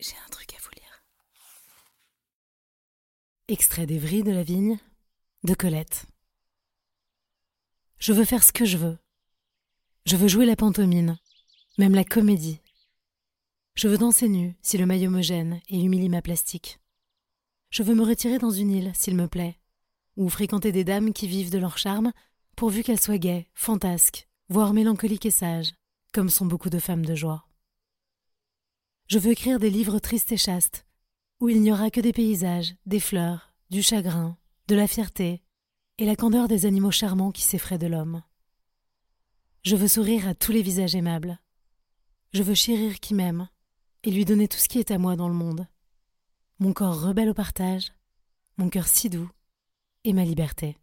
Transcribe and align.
J'ai 0.00 0.16
un 0.24 0.30
truc 0.30 0.54
à 0.54 0.56
vous 0.62 0.70
lire. 0.70 1.04
Extrait 3.48 3.84
vrilles 3.84 4.22
de 4.22 4.32
la 4.32 4.42
vigne 4.42 4.78
de 5.44 5.52
Colette. 5.52 6.06
Je 7.98 8.14
veux 8.14 8.24
faire 8.24 8.42
ce 8.42 8.52
que 8.52 8.64
je 8.64 8.78
veux. 8.78 8.98
Je 10.06 10.16
veux 10.16 10.28
jouer 10.28 10.46
la 10.46 10.56
pantomime, 10.56 11.18
même 11.76 11.94
la 11.94 12.04
comédie. 12.04 12.60
Je 13.74 13.88
veux 13.88 13.98
danser 13.98 14.30
nu 14.30 14.56
si 14.62 14.78
le 14.78 14.86
maillot 14.86 15.10
me 15.10 15.20
gêne 15.20 15.60
et 15.68 15.78
humilie 15.78 16.08
ma 16.08 16.22
plastique. 16.22 16.80
Je 17.68 17.82
veux 17.82 17.94
me 17.94 18.04
retirer 18.04 18.38
dans 18.38 18.50
une 18.50 18.70
île 18.70 18.92
s'il 18.94 19.16
me 19.16 19.28
plaît, 19.28 19.58
ou 20.16 20.30
fréquenter 20.30 20.72
des 20.72 20.84
dames 20.84 21.12
qui 21.12 21.28
vivent 21.28 21.50
de 21.50 21.58
leur 21.58 21.76
charme, 21.76 22.12
pourvu 22.56 22.82
qu'elles 22.82 23.00
soient 23.00 23.18
gaies, 23.18 23.48
fantasques, 23.52 24.28
voire 24.48 24.72
mélancoliques 24.72 25.26
et 25.26 25.30
sages, 25.30 25.74
comme 26.14 26.30
sont 26.30 26.46
beaucoup 26.46 26.70
de 26.70 26.78
femmes 26.78 27.04
de 27.04 27.14
joie. 27.14 27.49
Je 29.10 29.18
veux 29.18 29.32
écrire 29.32 29.58
des 29.58 29.70
livres 29.70 29.98
tristes 29.98 30.30
et 30.30 30.36
chastes, 30.36 30.86
où 31.40 31.48
il 31.48 31.60
n'y 31.60 31.72
aura 31.72 31.90
que 31.90 32.00
des 32.00 32.12
paysages, 32.12 32.76
des 32.86 33.00
fleurs, 33.00 33.52
du 33.68 33.82
chagrin, 33.82 34.38
de 34.68 34.76
la 34.76 34.86
fierté, 34.86 35.42
et 35.98 36.06
la 36.06 36.14
candeur 36.14 36.46
des 36.46 36.64
animaux 36.64 36.92
charmants 36.92 37.32
qui 37.32 37.42
s'effraient 37.42 37.76
de 37.76 37.88
l'homme. 37.88 38.22
Je 39.64 39.74
veux 39.74 39.88
sourire 39.88 40.28
à 40.28 40.36
tous 40.36 40.52
les 40.52 40.62
visages 40.62 40.94
aimables. 40.94 41.40
Je 42.32 42.44
veux 42.44 42.54
chérir 42.54 43.00
qui 43.00 43.14
m'aime, 43.14 43.48
et 44.04 44.12
lui 44.12 44.24
donner 44.24 44.46
tout 44.46 44.58
ce 44.58 44.68
qui 44.68 44.78
est 44.78 44.92
à 44.92 44.98
moi 44.98 45.16
dans 45.16 45.28
le 45.28 45.34
monde. 45.34 45.66
Mon 46.60 46.72
corps 46.72 47.02
rebelle 47.02 47.30
au 47.30 47.34
partage, 47.34 47.92
mon 48.58 48.68
cœur 48.68 48.86
si 48.86 49.10
doux, 49.10 49.28
et 50.04 50.12
ma 50.12 50.24
liberté. 50.24 50.78